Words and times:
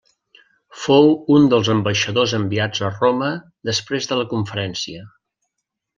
Fou 0.85 1.09
un 1.35 1.45
dels 1.51 1.69
ambaixadors 1.75 2.33
enviats 2.39 2.83
a 2.87 2.91
Roma 2.97 3.29
després 3.71 4.11
de 4.13 4.19
la 4.23 4.29
conferència. 4.33 5.05